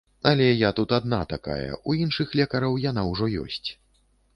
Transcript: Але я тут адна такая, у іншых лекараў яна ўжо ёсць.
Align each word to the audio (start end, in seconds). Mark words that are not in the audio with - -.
Але 0.29 0.45
я 0.67 0.71
тут 0.79 0.93
адна 0.99 1.21
такая, 1.35 1.71
у 1.89 1.97
іншых 2.03 2.27
лекараў 2.43 2.83
яна 2.91 3.09
ўжо 3.15 3.33
ёсць. 3.45 3.69